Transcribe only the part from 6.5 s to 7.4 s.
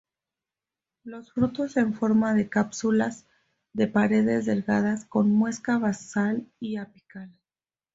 y apical.